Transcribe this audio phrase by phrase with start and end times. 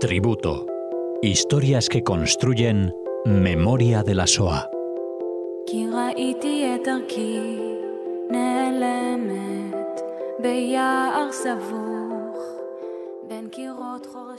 [0.00, 0.64] Tributo.
[1.22, 4.70] Historias que construyen memoria de la SOA.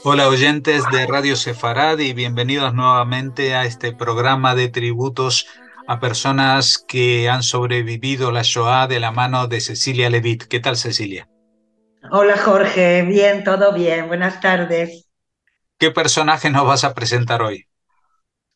[0.02, 5.46] Hola oyentes de Radio Sefarad y bienvenidos nuevamente a este programa de tributos
[5.86, 10.44] a personas que han sobrevivido la Shoah de la mano de Cecilia Levit.
[10.44, 11.28] ¿Qué tal Cecilia?
[12.10, 15.09] Hola Jorge, bien, todo bien, buenas tardes.
[15.80, 17.64] ¿Qué personaje nos vas a presentar hoy?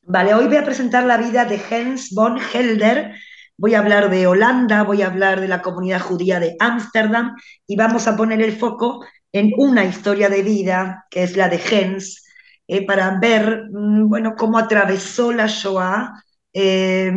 [0.02, 3.14] Vale, hoy voy a presentar la vida de Hans von Helder.
[3.56, 7.34] Voy a hablar de Holanda, voy a hablar de la comunidad judía de Ámsterdam
[7.66, 11.62] y vamos a poner el foco en una historia de vida, que es la de
[11.62, 12.26] Hans,
[12.68, 16.12] eh, para ver mm, bueno, cómo atravesó la Shoah
[16.52, 17.10] eh,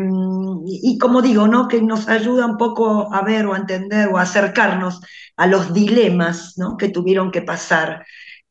[0.65, 1.67] y, como digo, ¿no?
[1.67, 5.01] que nos ayuda un poco a ver o a entender o a acercarnos
[5.35, 6.77] a los dilemas ¿no?
[6.77, 8.05] que tuvieron que pasar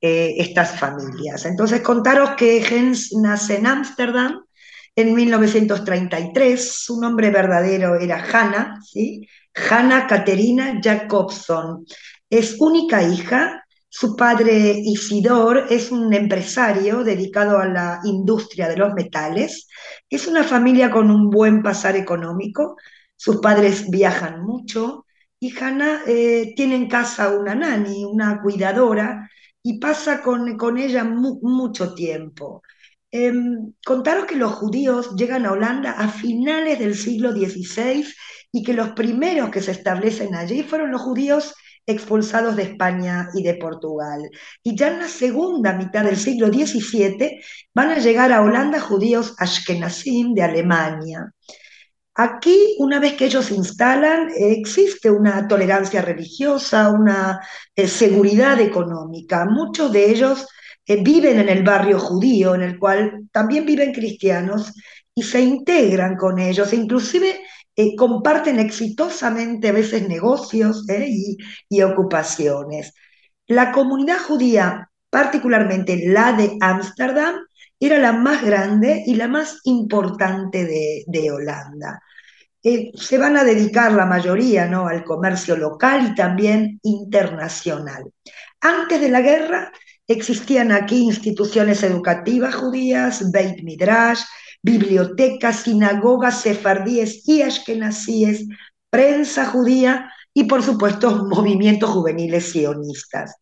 [0.06, 1.44] eh, estas familias.
[1.46, 4.44] Entonces, contaros que Jens nace en Ámsterdam
[4.94, 9.28] en 1933, su nombre verdadero era Hanna, ¿sí?
[9.68, 11.84] Hanna Caterina Jacobson.
[12.30, 18.94] Es única hija, su padre Isidor es un empresario dedicado a la industria de los
[18.94, 19.66] metales,
[20.08, 22.76] es una familia con un buen pasar económico,
[23.16, 25.06] sus padres viajan mucho
[25.40, 29.30] y Hanna eh, tiene en casa una nani, una cuidadora,
[29.66, 32.62] y pasa con, con ella mucho tiempo.
[33.10, 38.06] Em, contaros que los judíos llegan a Holanda a finales del siglo XVI
[38.52, 41.52] y que los primeros que se establecen allí fueron los judíos
[41.84, 44.30] expulsados de España y de Portugal.
[44.62, 47.40] Y ya en la segunda mitad del siglo XVII
[47.74, 51.32] van a llegar a Holanda judíos ashkenazim de Alemania.
[52.18, 57.40] Aquí, una vez que ellos se instalan, existe una tolerancia religiosa, una
[57.74, 59.44] eh, seguridad económica.
[59.44, 60.46] Muchos de ellos
[60.86, 64.72] eh, viven en el barrio judío, en el cual también viven cristianos,
[65.14, 67.40] y se integran con ellos, e inclusive
[67.76, 71.36] eh, comparten exitosamente a veces negocios y,
[71.68, 72.94] y ocupaciones.
[73.46, 77.36] La comunidad judía, particularmente la de Ámsterdam,
[77.78, 80.64] era la más grande y la más importante
[81.06, 82.00] de, Holanda.
[82.94, 84.88] Se van a dedicar la mayoría ¿no?
[84.88, 88.10] al comercio local y también internacional.
[88.60, 89.72] Antes de la guerra
[90.08, 94.22] existían aquí instituciones educativas judías, Beit Midrash,
[94.62, 98.46] bibliotecas, sinagogas sefardíes y ashkenazíes,
[98.90, 103.36] prensa judía y por supuesto movimientos juveniles sionistas.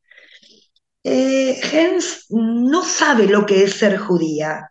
[1.02, 4.70] Eh, Hens no sabe lo que es ser judía.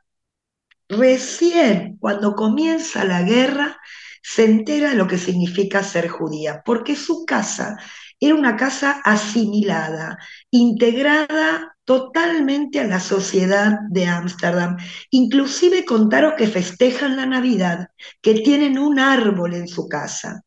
[0.90, 3.80] Recién cuando comienza la guerra
[4.24, 7.78] se entera de lo que significa ser judía, porque su casa
[8.20, 10.18] era una casa asimilada,
[10.50, 14.78] integrada totalmente a la sociedad de Ámsterdam.
[15.10, 17.88] Inclusive contaron que festejan la Navidad,
[18.22, 20.42] que tienen un árbol en su casa.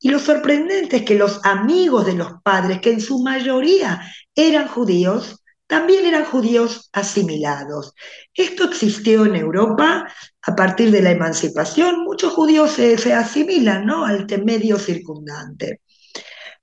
[0.00, 4.00] Y lo sorprendente es que los amigos de los padres, que en su mayoría
[4.34, 5.39] eran judíos,
[5.70, 7.94] también eran judíos asimilados.
[8.34, 10.04] Esto existió en Europa
[10.42, 12.02] a partir de la emancipación.
[12.02, 15.80] Muchos judíos se, asimilan al medio circundante.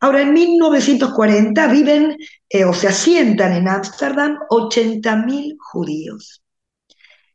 [0.01, 2.17] Ahora, en 1940 viven
[2.49, 6.43] eh, o se asientan en Ámsterdam 80.000 judíos.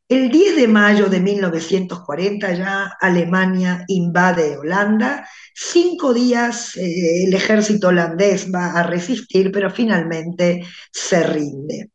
[0.08, 5.26] El 10 de mayo de 1940 ya Alemania invade Holanda.
[5.54, 11.90] Cinco días eh, el ejército holandés va a resistir, pero finalmente se rinde.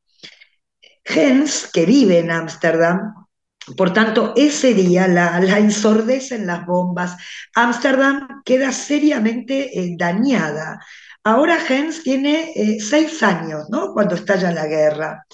[1.05, 3.27] Hens, que vive en Ámsterdam,
[3.75, 7.17] por tanto, ese día la, la ensordecen las bombas.
[7.53, 10.79] Ámsterdam queda seriamente eh, dañada.
[11.23, 13.93] Ahora Hens tiene eh, seis años, ¿no?
[13.93, 15.25] Cuando estalla la guerra.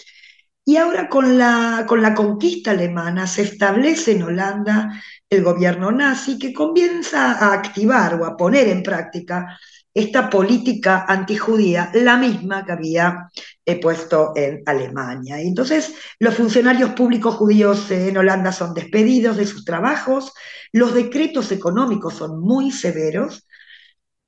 [0.66, 6.40] Y ahora con la, con la conquista alemana se establece en Holanda el gobierno nazi
[6.40, 9.57] que comienza a activar o a poner en práctica
[9.94, 13.29] esta política antijudía, la misma que había
[13.66, 15.42] eh, puesto en Alemania.
[15.42, 20.33] Y entonces los funcionarios públicos judíos en Holanda son despedidos de sus trabajos,
[20.71, 23.48] los decretos económicos son muy severos,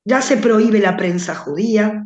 [0.04, 2.06] ya se prohíbe la prensa judía,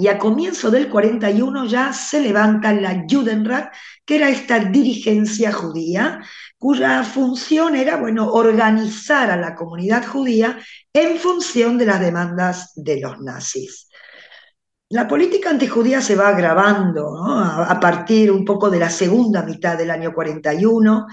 [0.00, 3.74] y a comienzo del 41 ya se levanta la Judenrat,
[4.06, 6.22] que era esta dirigencia judía,
[6.56, 10.58] cuya función era, bueno, organizar a la comunidad judía
[10.92, 13.88] en función de las demandas de los nazis.
[14.90, 19.90] La política antijudía se va agravando a, partir un poco de la segunda mitad del
[19.90, 21.06] año 41.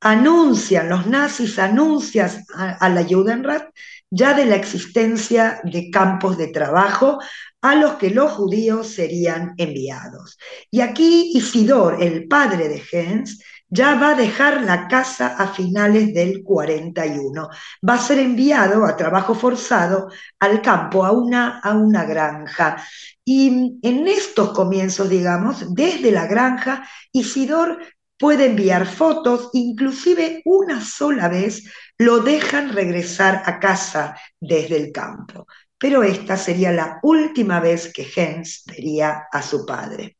[0.00, 3.70] Anuncian, los nazis anuncian a, a la Judenrat
[4.16, 7.18] ya de la existencia de campos de trabajo
[7.60, 10.38] a los que los judíos serían enviados.
[10.70, 16.14] Y aquí Isidor, el padre de Gens, ya va a dejar la casa a finales
[16.14, 17.48] del 41.
[17.86, 20.08] Va a ser enviado a trabajo forzado
[20.38, 22.76] al campo, a una, a una granja.
[23.24, 27.78] Y en estos comienzos, digamos, desde la granja, Isidor
[28.18, 31.64] puede enviar fotos, inclusive una sola vez
[31.98, 35.46] lo dejan regresar a casa desde el campo.
[35.78, 40.16] Pero esta sería la última vez que Jens vería a su padre.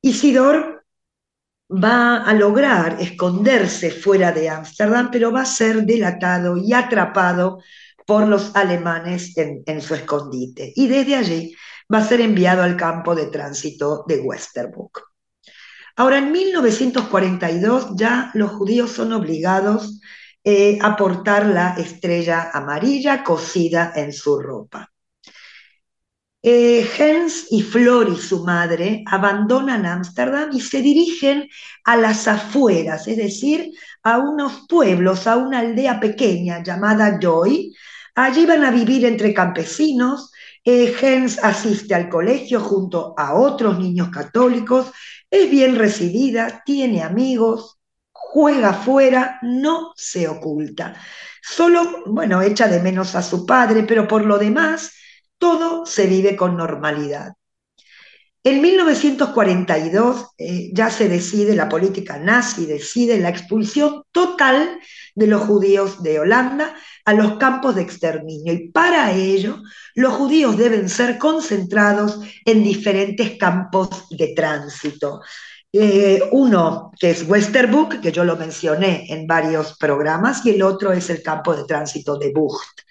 [0.00, 0.84] Isidor
[1.70, 7.58] va a lograr esconderse fuera de Ámsterdam, pero va a ser delatado y atrapado
[8.06, 10.72] por los alemanes en, su escondite.
[10.76, 11.56] Y desde allí
[11.92, 14.92] va a ser enviado al campo de tránsito de Westerburg.
[15.96, 20.00] Ahora, en 1942 ya los judíos son obligados
[20.44, 24.90] eh, a portar la estrella amarilla cosida en su ropa.
[26.42, 31.48] Eh, Hens y Flori, su madre, abandonan Ámsterdam y se dirigen
[31.84, 37.74] a las afueras, es decir, a unos pueblos, a una aldea pequeña llamada Joy.
[38.14, 40.30] Allí van a vivir entre campesinos.
[40.62, 44.92] Eh, Hens asiste al colegio junto a otros niños católicos
[45.34, 47.80] es bien recibida, tiene amigos,
[48.34, 50.96] juega fuera, no se oculta.
[51.40, 54.90] Solo, bueno, echa de menos a su padre, pero por lo demás,
[55.38, 57.34] todo se vive con normalidad.
[58.42, 64.80] En 1942 eh, ya se decide, la política nazi decide la expulsión total
[65.14, 69.62] de los judíos de Holanda a los campos de exterminio y para ello
[69.94, 75.20] los judíos deben ser concentrados en diferentes campos de tránsito.
[75.76, 80.92] Eh, uno que es Westerbuck, que yo lo mencioné en varios programas, y el otro
[80.92, 82.82] es el campo de tránsito de Bucht.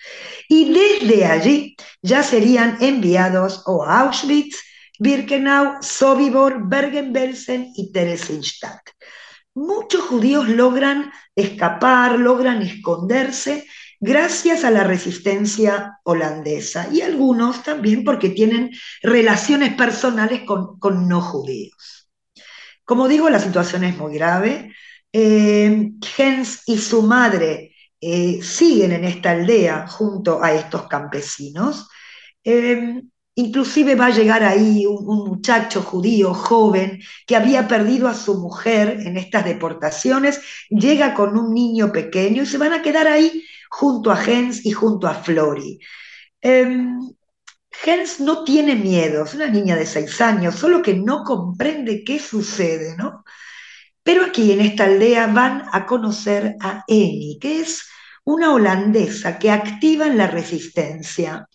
[0.50, 4.58] Y desde allí ya serían enviados a Auschwitz,
[5.00, 8.82] Birkenau, Sobibor, Bergen-Belsen y Theresienstadt.
[9.54, 13.66] Muchos judíos logran escapar, logran esconderse
[14.02, 18.72] gracias a la resistencia holandesa y algunos también porque tienen
[19.02, 22.03] relaciones personales con, no judíos.
[22.86, 24.74] Como digo, la situación es muy grave.
[25.12, 25.92] Eh,
[26.66, 31.88] y su madre eh, siguen en esta aldea junto a estos campesinos.
[32.44, 33.04] Eh,
[33.36, 39.00] Inclusive va a llegar ahí un, muchacho judío joven que había perdido a su mujer
[39.06, 40.40] en estas deportaciones,
[40.70, 44.72] llega con un niño pequeño y se van a quedar ahí junto a Jens y
[44.72, 45.80] junto a Flori.
[47.82, 52.04] Jens em, no tiene miedo, es una niña de seis años, solo que no comprende
[52.04, 53.24] qué sucede, ¿no?
[54.04, 57.86] Pero aquí en esta aldea van a conocer a Eni, que es
[58.26, 61.48] una holandesa que activa en la resistencia.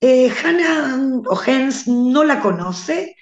[0.00, 0.98] Eh, Hannah
[1.28, 3.16] o Hens no la conoce,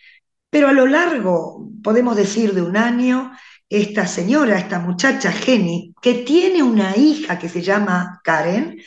[0.50, 3.32] pero a lo largo, podemos decir, de un año,
[3.68, 8.78] esta señora, esta muchacha Jenny, que tiene una hija que se llama Karen,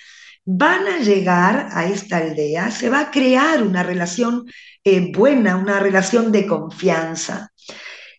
[0.49, 4.45] van a llegar a esta aldea, se va a crear una relación
[4.81, 7.51] eh, buena, una relación de confianza.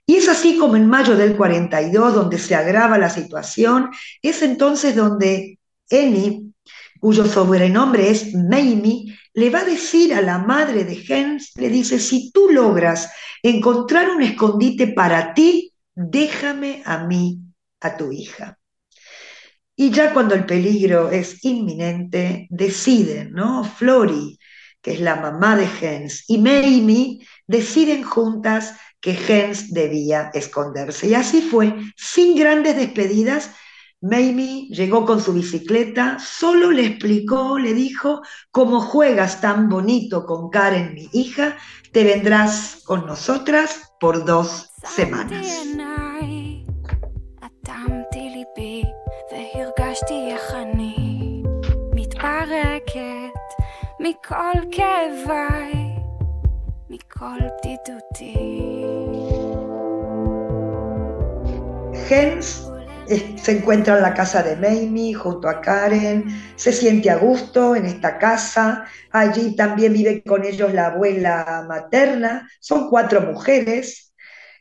[0.04, 3.90] Y es así como en mayo del 42, donde se agrava la situación,
[4.20, 5.58] es entonces donde
[5.88, 6.52] Eni,
[7.00, 11.98] cuyo sobrenombre es Mamie, le va a decir a la madre de Jens, le dice,
[11.98, 13.10] si tú logras
[13.42, 17.40] encontrar un escondite para ti, déjame a mí,
[17.80, 18.57] a tu hija.
[19.80, 23.62] Y ya cuando el peligro es inminente, deciden, ¿no?
[23.62, 24.36] Flori,
[24.82, 31.06] que es la mamá de Jens, y Mamie deciden juntas que Jens debía esconderse.
[31.06, 33.52] Y así fue, sin grandes despedidas,
[34.00, 38.20] Mamie llegó con su bicicleta, solo le explicó, le dijo,
[38.50, 41.56] como juegas tan bonito con Karen, mi hija,
[41.92, 45.46] te vendrás con nosotras por dos semanas.
[62.08, 62.70] Jens
[63.42, 67.86] se encuentra en la casa de Mamie junto a Karen, se siente a gusto en
[67.86, 74.07] esta casa, allí también vive con ellos la abuela materna, son cuatro mujeres,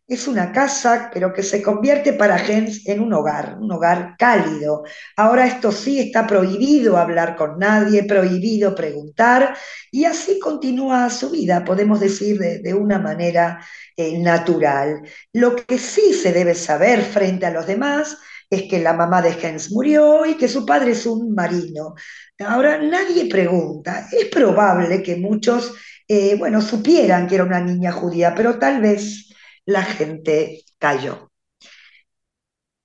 [0.08, 4.84] es una casa, pero que se convierte para Jens en un hogar, un hogar cálido.
[5.18, 9.58] Ahora esto sí está prohibido hablar con nadie, prohibido preguntar,
[9.92, 13.60] y así continúa su vida, podemos decir, de, una manera
[13.98, 15.02] eh, natural.
[15.34, 18.18] Lo que sí se debe saber frente a los demás
[18.50, 21.96] es que la mamá de Jens murió y que su padre es un marino.
[22.40, 25.74] Ahora nadie pregunta, es probable que muchos,
[26.08, 29.27] eh, bueno, supieran que era una niña judía, pero tal vez
[29.68, 31.30] la gente cayó.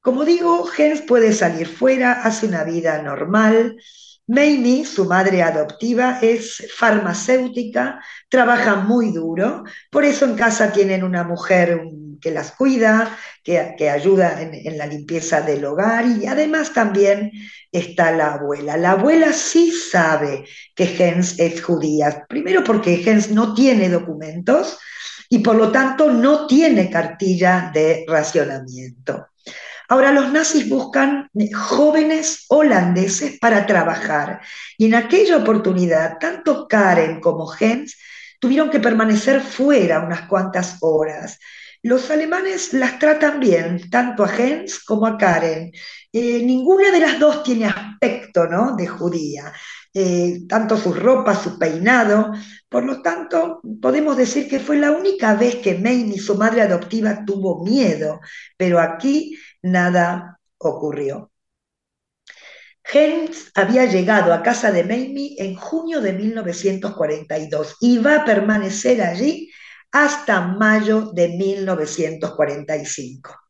[0.00, 3.76] Como digo, Hens puede salir fuera, hace una vida normal.
[4.26, 11.22] Mamie, su madre adoptiva, es farmacéutica, trabaja muy duro, por eso en casa tienen una
[11.22, 11.82] mujer
[12.20, 17.30] que las cuida, que, ayuda en, la limpieza del hogar y además también
[17.70, 18.76] está la abuela.
[18.76, 24.78] La abuela sí sabe que Hens es judía, primero porque Hens no tiene documentos
[25.32, 29.28] y por lo tanto no tiene cartilla de racionamiento.
[29.88, 34.42] Ahora los nazis buscan jóvenes holandeses para trabajar
[34.76, 37.96] y en aquella oportunidad tanto Karen como Hens
[38.38, 41.38] tuvieron que permanecer fuera unas cuantas horas.
[41.82, 45.72] Los alemanes las tratan bien, tanto a Hens como a Karen.
[46.12, 48.76] Eh, ninguna de las dos tiene aspecto ¿no?
[48.76, 49.50] de judía,
[49.94, 52.32] eh, tanto su ropa, su peinado.
[52.68, 57.24] Por lo tanto, podemos decir que fue la única vez que Mamie, su madre adoptiva,
[57.24, 58.20] tuvo miedo,
[58.56, 61.30] pero aquí nada ocurrió.
[62.84, 69.02] Hens había llegado a casa de Mamie en junio de 1942 y va a permanecer
[69.02, 69.50] allí
[69.92, 73.41] hasta mayo de 1945.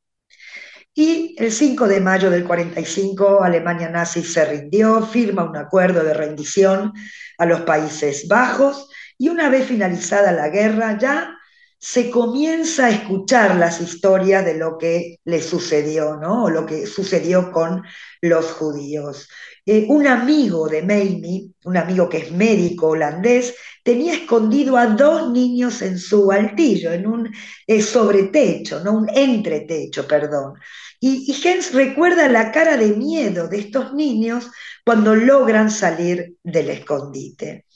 [0.95, 6.13] Y el 5 de mayo del 45 Alemania nazi se rindió, firma un acuerdo de
[6.13, 6.93] rendición
[7.39, 11.39] a los Países Bajos y una vez finalizada la guerra ya
[11.85, 16.45] se comienza a escuchar las historias de lo que le sucedió, ¿no?
[16.45, 17.83] O lo que sucedió con
[18.21, 19.29] los judíos.
[19.67, 25.33] Eh, un amigo de Mamie, un amigo que es médico holandés, tenía escondido a dos
[25.33, 27.35] niños en su altillo, en un
[27.67, 30.55] eh, sobretecho, no un entretecho, perdón.
[31.01, 34.49] Y, y Hens recuerda la cara de miedo de estos niños
[34.85, 37.67] cuando logran salir del escondite.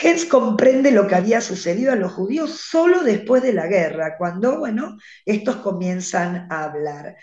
[0.00, 4.58] Hens comprende lo que había sucedido a los judíos solo después de la guerra, cuando,
[4.58, 7.16] bueno, estos comienzan a hablar.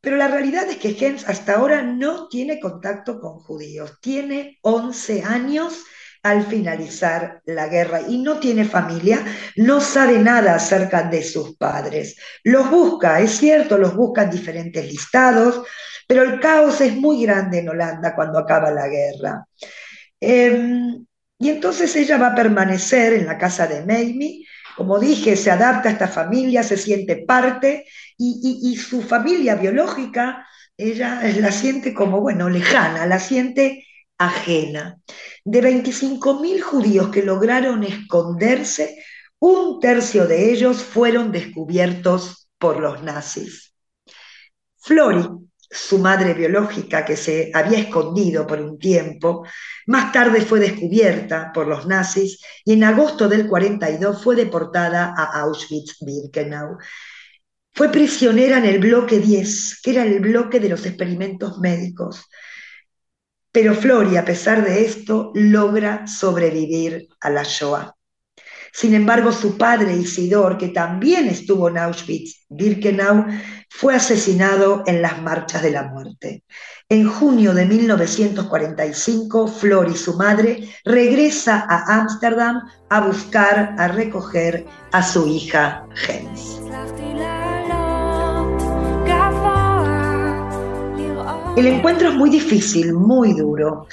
[0.00, 3.98] Pero la realidad es que Hens hasta ahora no tiene contacto con judíos.
[4.00, 5.84] Tiene 11 años
[6.22, 9.24] al finalizar la guerra y no tiene familia,
[9.56, 12.16] no sabe nada acerca de sus padres.
[12.44, 15.62] Los busca, es cierto, los busca en diferentes listados,
[16.06, 19.44] pero el caos es muy grande en Holanda cuando acaba la guerra.
[20.20, 21.06] Em,
[21.38, 24.44] y entonces ella va a permanecer en la casa de Mamie,
[24.76, 31.20] como dije, se adapta a esta familia, se siente parte y, su familia biológica, ella
[31.40, 33.84] la siente como, bueno, lejana, la siente
[34.18, 34.98] ajena.
[35.44, 39.04] De 25.000 judíos que lograron esconderse,
[39.40, 43.74] un tercio de ellos fueron descubiertos por los nazis.
[44.76, 45.26] Flori,
[45.70, 49.46] su madre biológica que se había escondido por un tiempo,
[49.86, 55.42] más tarde fue descubierta por los nazis y en agosto del 42 fue deportada a
[55.42, 56.78] Auschwitz-Birkenau.
[57.72, 62.26] Fue prisionera en el bloque 10, que era el bloque de los experimentos médicos.
[63.52, 67.97] Pero Flori, a pesar de esto, logra sobrevivir a la Shoah.
[68.78, 73.26] Sin embargo, su padre Isidor, que también estuvo en Auschwitz-Birkenau,
[73.68, 76.44] fue asesinado en las marchas de la muerte.
[76.88, 84.64] En junio de 1945, Flor y su madre regresa a Ámsterdam a buscar, a recoger
[84.92, 86.60] a su hija Jens.
[91.56, 93.88] El encuentro es muy difícil, muy duro.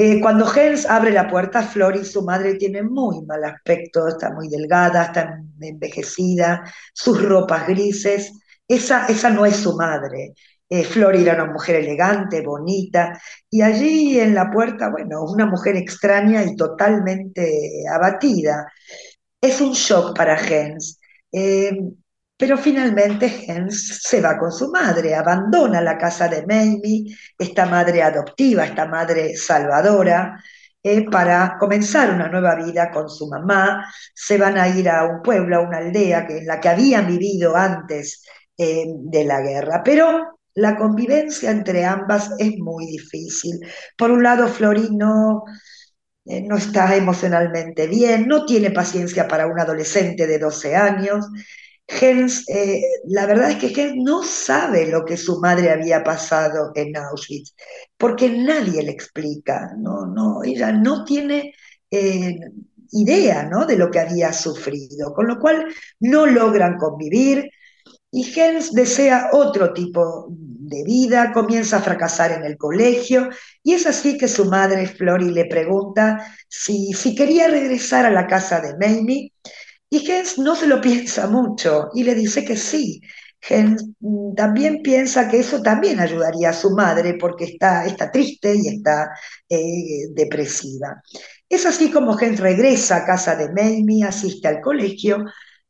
[0.00, 4.30] Eh, cuando Hens abre la puerta, Flor y su madre tienen muy mal aspecto, está
[4.30, 6.62] muy delgada, está envejecida,
[6.92, 8.32] sus ropas grises.
[8.68, 10.34] Esa, esa no es su madre.
[10.68, 15.74] Eh, Flor era una mujer elegante, bonita, y allí en la puerta, bueno, una mujer
[15.76, 18.70] extraña y totalmente abatida.
[19.40, 21.00] Es un shock para Hens.
[21.32, 21.72] Eh,
[22.38, 28.02] pero finalmente Hens se va con su madre, abandona la casa de Mamie, esta madre
[28.02, 30.40] adoptiva, esta madre salvadora,
[30.82, 33.84] eh, para comenzar una nueva vida con su mamá.
[34.14, 37.08] Se van a ir a un pueblo, a una aldea que, en la que habían
[37.08, 38.22] vivido antes
[38.56, 39.82] eh, de la guerra.
[39.84, 43.60] Pero la convivencia entre ambas es muy difícil.
[43.96, 45.42] Por un lado, Florino
[46.24, 51.26] eh, no está emocionalmente bien, no tiene paciencia para un adolescente de 12 años,
[51.88, 56.70] Hens, eh, la verdad es que Hens no sabe lo que su madre había pasado
[56.74, 57.54] en Auschwitz,
[57.96, 61.54] porque nadie le explica, no, no, ella no tiene
[61.90, 62.36] eh,
[62.92, 63.64] idea ¿no?
[63.64, 65.66] de lo que había sufrido, con lo cual
[66.00, 67.50] no logran convivir
[68.10, 73.28] y Hens desea otro tipo de vida, comienza a fracasar en el colegio
[73.62, 78.26] y es así que su madre Flori le pregunta si, si quería regresar a la
[78.26, 79.32] casa de Mamie
[79.90, 83.00] y Hens no se lo piensa mucho y le dice que sí.
[83.40, 88.54] Hens mm, también piensa que eso también ayudaría a su madre porque está, está triste
[88.56, 89.10] y está
[89.48, 91.02] eh, depresiva.
[91.48, 95.24] Es así como Hens regresa a casa de Mamie, asiste al colegio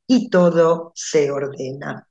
[0.06, 2.06] y todo se ordena.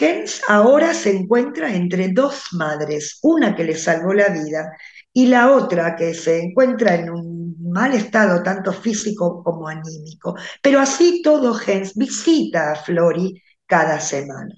[0.00, 4.72] Hens ahora se encuentra entre dos madres, una que le salvó la vida
[5.12, 7.33] y la otra que se encuentra en un
[7.74, 10.36] mal estado tanto físico como anímico.
[10.62, 14.54] Pero así todo Hens visita a Flori cada semana.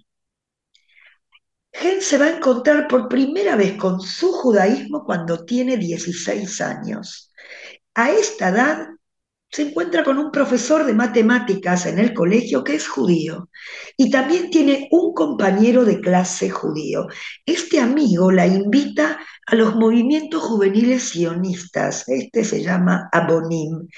[1.73, 7.33] Hens se va a encontrar por primera vez con su judaísmo cuando tiene 16 años.
[7.95, 8.89] A esta edad
[9.51, 13.49] se encuentra con un profesor de matemáticas en el colegio que es judío
[13.97, 17.07] y también tiene un compañero de clase judío.
[17.45, 23.89] Este amigo la invita a los movimientos juveniles sionistas, este se llama Abonim.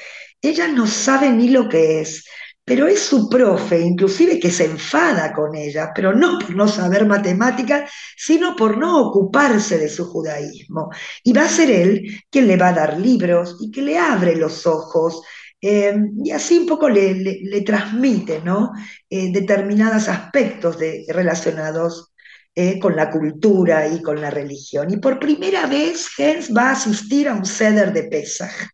[0.41, 2.25] Ella no sabe ni lo que es,
[2.69, 7.07] pero es su profe, inclusive que se enfada con ella, pero no por no saber
[7.07, 10.91] matemáticas, sino por no ocuparse de su judaísmo.
[11.25, 14.37] Y va a ser él quien le va a dar libros y que le abre
[14.37, 15.23] los ojos.
[15.61, 18.73] Eh, y así un poco le, transmite ¿no?
[19.09, 22.13] Eh, determinados aspectos de, relacionados
[22.55, 24.93] eh, con la cultura y con la religión.
[24.93, 28.69] Y por primera vez Hens va a asistir a un ceder de Pesach.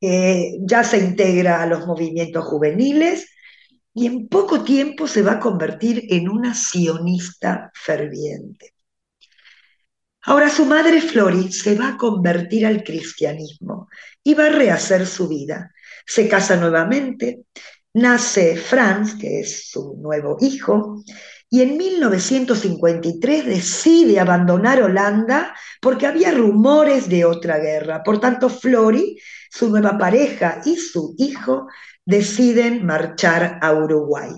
[0.00, 3.28] Eh, ya se integra a los movimientos juveniles
[3.92, 8.74] y en poco tiempo se va a convertir en una sionista ferviente.
[10.22, 13.88] Ahora su madre Flori se va a convertir al cristianismo
[14.22, 15.72] y va a rehacer su vida.
[16.06, 17.44] Se casa nuevamente,
[17.94, 21.02] nace Franz, que es su nuevo hijo,
[21.52, 28.04] y en 1953 decide abandonar Holanda porque había rumores de otra guerra.
[28.04, 29.18] Por tanto, Flori,
[29.50, 31.66] su nueva pareja y su hijo
[32.06, 34.30] deciden marchar a Uruguay.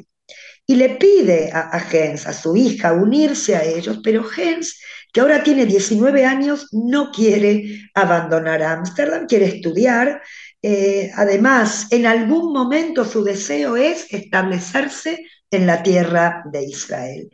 [0.67, 4.81] Y le pide a, Hens, a su hija, unirse a ellos, pero Hens,
[5.13, 10.23] que ahora tiene 19 años, no quiere abandonar Ámsterdam, quiere estudiar.
[10.63, 17.31] Eh, además, en algún momento su deseo es establecerse en la tierra de Israel.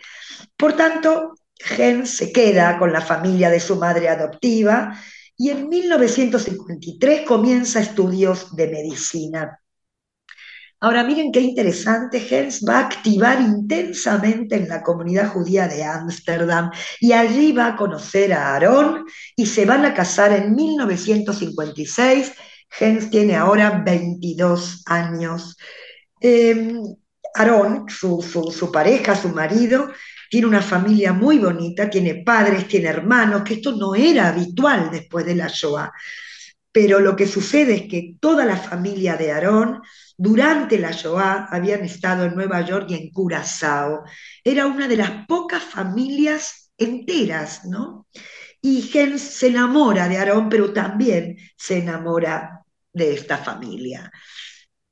[0.56, 4.94] Por tanto, Gen se queda con la familia de su madre adoptiva
[5.36, 9.60] y en 1953 comienza estudios de medicina.
[10.80, 16.70] Ahora miren qué interesante, Hens va a activar intensamente en la comunidad judía de Ámsterdam
[17.00, 19.04] y allí va a conocer a Aarón
[19.34, 22.32] y se van a casar en 1956.
[22.78, 25.56] Hens tiene ahora 22 años.
[26.20, 26.80] Em,
[27.34, 29.90] Aarón, su, pareja, su marido,
[30.30, 35.24] tiene una familia muy bonita, tiene padres, tiene hermanos, que esto no era habitual después
[35.24, 35.92] de la Shoah.
[36.70, 39.80] Pero lo que sucede es que toda la familia de Aarón,
[40.16, 44.04] durante la Shoah, habían estado en Nueva York y en Curazao.
[44.44, 48.06] Era una de las pocas familias enteras, ¿no?
[48.60, 52.62] Y Jens se enamora de Aarón, pero también se enamora
[52.92, 54.10] de esta familia.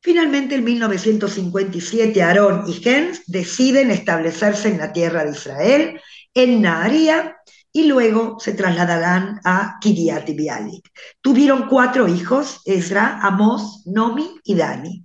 [0.07, 6.01] Finalmente, en 1957, Aarón y Gens deciden establecerse en la tierra de Israel,
[6.33, 7.39] en Naharía,
[7.73, 10.89] y luego se trasladarán a Kiryat Bialik.
[11.21, 15.05] Tuvieron cuatro hijos, Ezra, Amos, Nomi y Dani.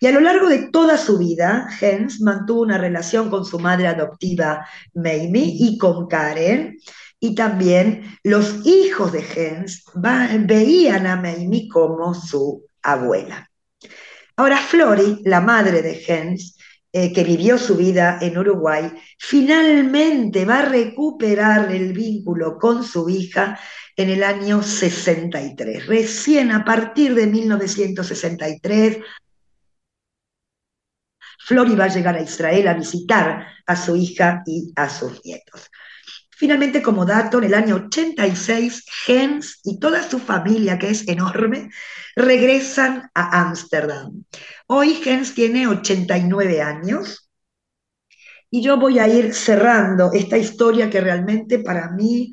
[0.00, 3.86] Y a lo largo de toda su vida, Gens mantuvo una relación con su madre
[3.86, 6.76] adoptiva, Mamie, y con Karen,
[7.20, 13.47] y también los hijos de Gens veían a Mamie como su abuela.
[14.38, 16.56] Ahora Flori, la madre de Jens,
[16.92, 23.10] eh, que vivió su vida en Uruguay, finalmente va a recuperar el vínculo con su
[23.10, 23.58] hija
[23.96, 25.88] en el año 63.
[25.88, 28.98] Recién a partir de 1963,
[31.40, 35.68] Flori va a llegar a Israel a visitar a su hija y a sus nietos.
[36.38, 41.68] Finalmente, como dato, en el año 86, Jens y toda su familia, que es enorme,
[42.14, 44.22] regresan a Ámsterdam.
[44.68, 47.28] Hoy Jens tiene 89 años
[48.50, 52.30] y yo voy a ir cerrando esta historia que realmente para mí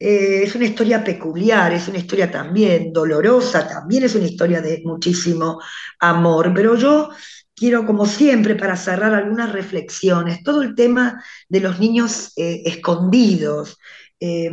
[0.00, 4.82] eh, es una historia peculiar, es una historia también dolorosa, también es una historia de
[4.84, 5.60] muchísimo
[6.00, 7.10] amor, pero yo
[7.56, 13.78] quiero, como siempre, para cerrar algunas reflexiones, todo el tema de los niños eh, escondidos,
[14.20, 14.50] eh,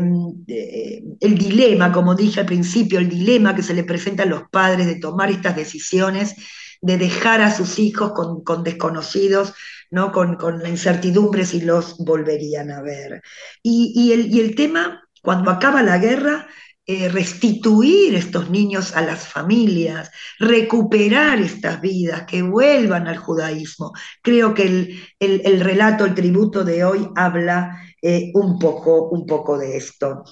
[1.20, 4.88] el dilema, como dije al principio, el dilema que se le presenta a los padres
[4.88, 6.36] de tomar estas decisiones
[6.84, 9.54] de dejar a sus hijos con, desconocidos,
[9.90, 10.12] ¿no?
[10.12, 13.22] Con, la incertidumbre si los volverían a ver.
[13.62, 16.46] Y, el, y el tema, cuando acaba la guerra,
[16.86, 23.94] eh, restituir estos niños a las familias, recuperar estas vidas, que vuelvan al judaísmo.
[24.22, 29.78] Creo que el, relato, el tributo de hoy habla eh, un, poco, un poco de
[29.78, 30.26] esto.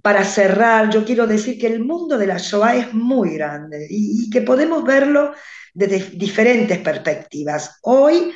[0.00, 4.30] Para cerrar, yo quiero decir que el mundo de la Shoah es muy grande y,
[4.30, 5.32] que podemos verlo
[5.72, 7.80] desde diferentes perspectivas.
[7.82, 8.32] Hoy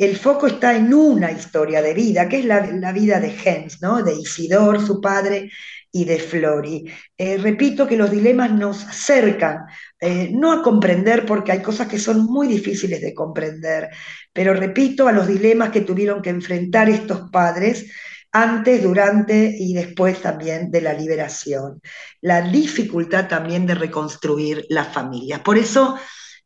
[0.00, 2.60] el foco está en una historia de vida, que es la,
[2.92, 4.02] vida de Jens, ¿no?
[4.02, 5.50] de Isidor, su padre,
[5.92, 6.84] y de Flori.
[7.16, 9.64] Eh, repito que los dilemas nos acercan,
[9.98, 13.88] eh, no a comprender porque hay cosas que son muy difíciles de comprender,
[14.32, 17.90] pero repito a los dilemas que tuvieron que enfrentar estos padres
[18.30, 21.80] antes, durante y después también de la liberación.
[22.20, 25.42] La dificultad también de reconstruir la familia.
[25.42, 25.96] Por eso,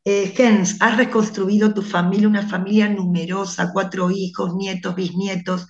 [0.05, 5.67] eh, Jens, has reconstruido tu familia, una familia numerosa, cuatro hijos, nietos, bisnietos,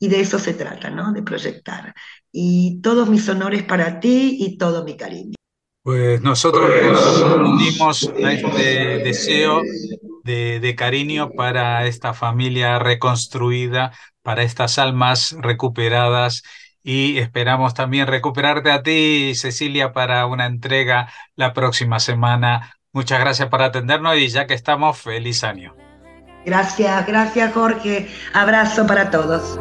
[0.00, 1.12] y de eso se trata, ¿no?
[1.12, 1.94] De proyectar
[2.32, 5.34] y todos mis honores para ti y todo mi cariño.
[5.82, 9.62] Pues nosotros nos unimos a este deseo
[10.24, 16.42] de, de, cariño para esta familia reconstruida, para estas almas recuperadas
[16.82, 22.77] y esperamos también recuperarte a ti, Cecilia, para una entrega la próxima semana.
[22.92, 25.74] Muchas gracias por atendernos y ya que estamos, feliz año.
[26.44, 28.08] Gracias, gracias Jorge.
[28.32, 29.58] Abrazo para todos.